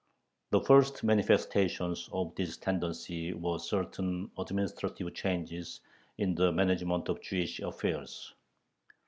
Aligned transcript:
The 0.49 0.61
first 0.61 1.03
manifestations 1.03 2.09
of 2.11 2.33
this 2.33 2.57
tendency 2.57 3.35
were 3.35 3.59
certain 3.59 4.31
administrative 4.39 5.13
changes 5.13 5.79
in 6.17 6.33
the 6.33 6.51
management 6.51 7.07
of 7.07 7.21
Jewish 7.21 7.59
affairs. 7.59 8.33